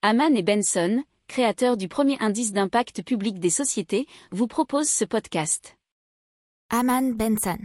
[0.00, 5.76] Haman et Benson, créateurs du premier indice d'impact public des sociétés, vous proposent ce podcast.
[6.70, 7.58] Haman Benson.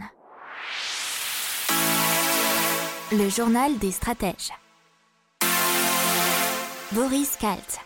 [3.12, 4.50] Le journal des stratèges.
[6.90, 7.78] Boris Kalt.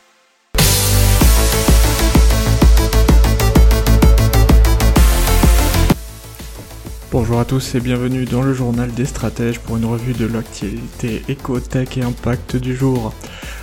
[7.12, 11.22] Bonjour à tous et bienvenue dans le journal des stratèges pour une revue de l'actualité
[11.28, 13.12] éco-tech et impact du jour.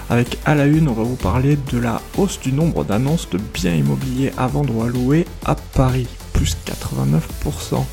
[0.09, 3.37] Avec à la une, on va vous parler de la hausse du nombre d'annonces de
[3.37, 7.83] biens immobiliers à vendre ou à louer à Paris, plus 89%.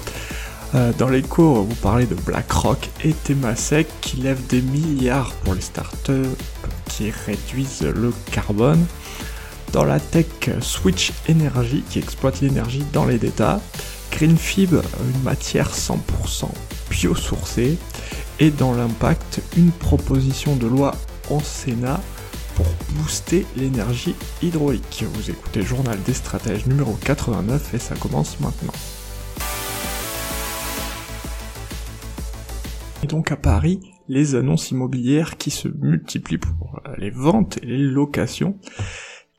[0.75, 5.33] Euh, dans l'écho, on va vous parler de BlackRock et Temasek qui lèvent des milliards
[5.45, 6.37] pour les startups
[6.89, 8.85] qui réduisent le carbone.
[9.73, 10.27] Dans la tech,
[10.61, 13.61] Switch Energy qui exploite l'énergie dans les data.
[14.11, 16.49] Greenfib, une matière 100%
[16.91, 17.79] biosourcée,
[18.39, 20.95] et dans l'impact, une proposition de loi
[21.31, 22.01] en Sénat
[22.55, 25.05] pour booster l'énergie hydraulique.
[25.15, 28.73] Vous écoutez Journal des stratèges numéro 89 et ça commence maintenant.
[33.03, 37.79] Et donc à Paris, les annonces immobilières qui se multiplient pour les ventes et les
[37.79, 38.59] locations.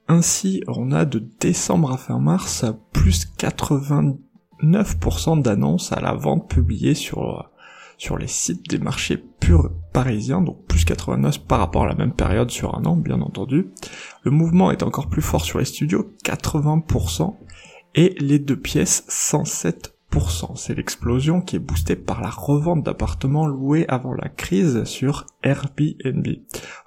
[0.08, 4.18] Ainsi, on a de décembre à fin mars plus 80
[4.64, 7.52] 9% d'annonces à la vente publiées sur,
[7.98, 12.14] sur les sites des marchés purs parisiens, donc plus 89 par rapport à la même
[12.14, 13.72] période sur un an, bien entendu.
[14.24, 17.36] Le mouvement est encore plus fort sur les studios, 80%,
[17.96, 19.92] et les deux pièces, 107%.
[20.56, 26.28] C'est l'explosion qui est boostée par la revente d'appartements loués avant la crise sur Airbnb.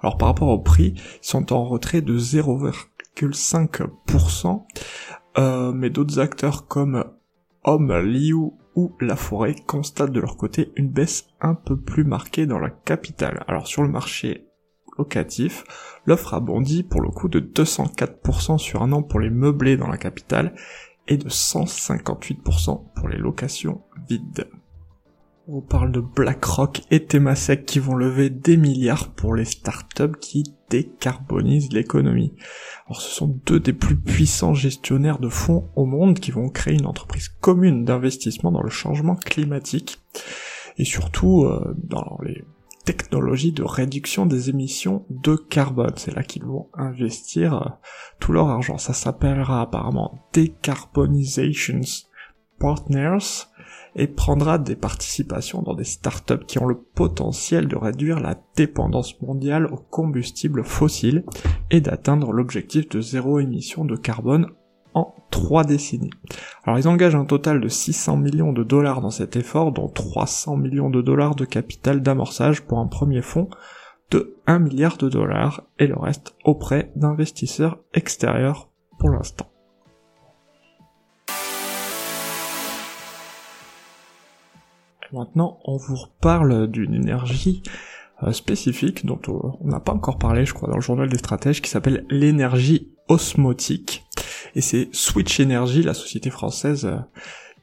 [0.01, 4.65] Alors par rapport au prix, ils sont en retrait de 0,5%,
[5.37, 7.03] euh, mais d'autres acteurs comme
[7.65, 12.45] Homme, Liu ou La Forêt constatent de leur côté une baisse un peu plus marquée
[12.45, 13.43] dans la capitale.
[13.47, 14.47] Alors sur le marché
[14.99, 15.63] locatif,
[16.05, 19.87] l'offre a bondi pour le coup de 204% sur un an pour les meublés dans
[19.87, 20.53] la capitale
[21.07, 24.47] et de 158% pour les locations vides.
[25.49, 30.43] On parle de BlackRock et Temasek qui vont lever des milliards pour les startups qui
[30.69, 32.33] décarbonisent l'économie.
[32.85, 36.73] Alors ce sont deux des plus puissants gestionnaires de fonds au monde qui vont créer
[36.73, 40.01] une entreprise commune d'investissement dans le changement climatique
[40.77, 42.43] et surtout euh, dans les
[42.83, 45.93] technologies de réduction des émissions de carbone.
[45.95, 47.69] C'est là qu'ils vont investir euh,
[48.19, 48.77] tout leur argent.
[48.77, 52.03] Ça s'appellera apparemment Decarbonizations
[52.59, 53.45] Partners
[53.97, 59.19] et prendra des participations dans des startups qui ont le potentiel de réduire la dépendance
[59.21, 61.25] mondiale aux combustibles fossiles
[61.71, 64.51] et d'atteindre l'objectif de zéro émission de carbone
[64.93, 66.11] en trois décennies.
[66.63, 70.57] Alors ils engagent un total de 600 millions de dollars dans cet effort, dont 300
[70.57, 73.49] millions de dollars de capital d'amorçage pour un premier fonds
[74.11, 78.69] de 1 milliard de dollars et le reste auprès d'investisseurs extérieurs
[78.99, 79.47] pour l'instant.
[85.13, 87.63] Maintenant, on vous reparle d'une énergie
[88.23, 91.61] euh, spécifique dont on n'a pas encore parlé, je crois, dans le journal des stratèges,
[91.61, 94.05] qui s'appelle l'énergie osmotique.
[94.55, 96.97] Et c'est Switch Energy, la société française euh,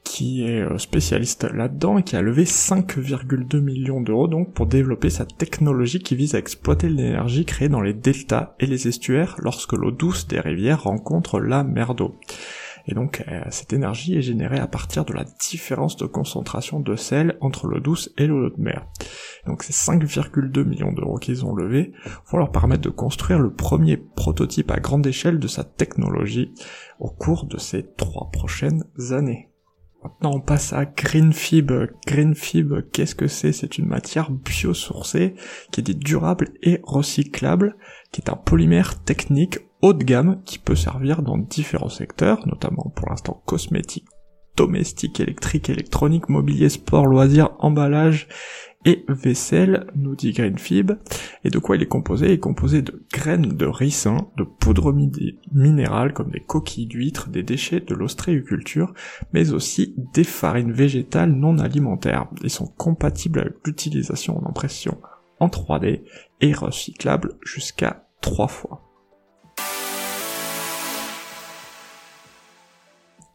[0.03, 5.09] qui est euh, spécialiste là-dedans et qui a levé 5,2 millions d'euros donc pour développer
[5.09, 9.73] sa technologie qui vise à exploiter l'énergie créée dans les deltas et les estuaires lorsque
[9.73, 12.15] l'eau douce des rivières rencontre la mer d'eau.
[12.87, 16.95] Et donc euh, cette énergie est générée à partir de la différence de concentration de
[16.95, 18.87] sel entre l'eau douce et l'eau de mer.
[19.45, 21.93] Donc ces 5,2 millions d'euros qu'ils ont levés
[22.27, 26.53] vont leur permettre de construire le premier prototype à grande échelle de sa technologie
[26.99, 29.49] au cours de ces trois prochaines années.
[30.03, 31.71] Maintenant, on passe à Greenfib.
[32.05, 33.51] Greenfib, qu'est-ce que c'est?
[33.51, 35.33] C'est une matière biosourcée
[35.71, 37.75] qui est dite durable et recyclable,
[38.11, 42.91] qui est un polymère technique haut de gamme qui peut servir dans différents secteurs, notamment
[42.95, 44.07] pour l'instant cosmétiques,
[44.57, 48.27] domestiques, électriques, électroniques, mobilier, sport, loisirs, emballage
[48.83, 50.93] et vaisselle, nous dit Greenfib.
[51.43, 52.25] Et de quoi il est composé?
[52.25, 54.91] Il est composé de graines de ricin, de poudre
[55.53, 58.91] minérale comme des coquilles d'huîtres, des déchets de l'ostréiculture,
[59.33, 62.27] mais aussi des farines végétales non alimentaires.
[62.43, 64.97] Ils sont compatibles avec l'utilisation en impression
[65.39, 66.01] en 3D
[66.41, 68.84] et recyclables jusqu'à 3 fois.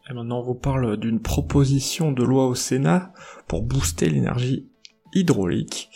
[0.09, 3.13] Et maintenant on vous parle d'une proposition de loi au Sénat
[3.47, 4.67] pour booster l'énergie
[5.13, 5.89] hydraulique,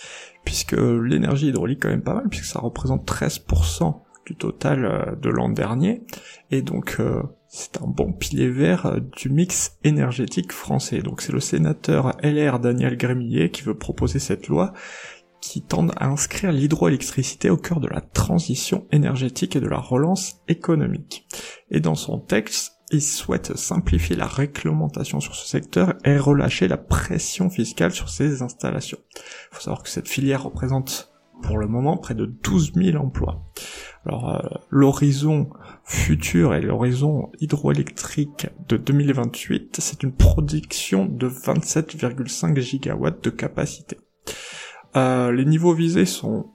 [0.43, 5.29] puisque l'énergie hydraulique quand même pas mal, puisque ça représente 13% du total euh, de
[5.29, 6.03] l'an dernier,
[6.51, 10.99] et donc euh, c'est un bon pilier vert euh, du mix énergétique français.
[10.99, 14.73] Donc c'est le sénateur LR Daniel Grémillet qui veut proposer cette loi,
[15.41, 20.41] qui tendent à inscrire l'hydroélectricité au cœur de la transition énergétique et de la relance
[20.47, 21.27] économique.
[21.69, 26.77] Et dans son texte, il souhaite simplifier la réglementation sur ce secteur et relâcher la
[26.77, 28.99] pression fiscale sur ces installations.
[29.15, 31.11] Il faut savoir que cette filière représente
[31.41, 33.43] pour le moment près de 12 000 emplois.
[34.05, 34.39] Alors euh,
[34.69, 35.49] l'horizon
[35.83, 43.97] futur et l'horizon hydroélectrique de 2028, c'est une production de 27,5 gigawatts de capacité.
[44.95, 46.51] Euh, les niveaux visés sont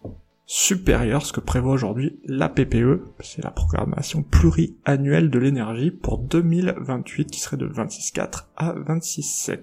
[0.53, 6.19] supérieurs à ce que prévoit aujourd'hui la PPE, c'est la programmation pluriannuelle de l'énergie pour
[6.19, 9.61] 2028 qui serait de 26,4 à 26,7.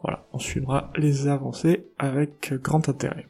[0.00, 3.26] Voilà, on suivra les avancées avec grand intérêt.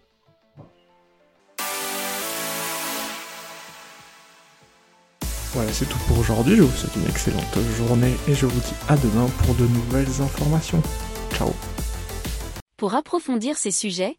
[5.54, 6.56] Voilà, c'est tout pour aujourd'hui.
[6.56, 10.20] Je vous souhaite une excellente journée et je vous dis à demain pour de nouvelles
[10.20, 10.82] informations.
[11.32, 11.48] Ciao.
[12.76, 14.18] Pour approfondir ces sujets,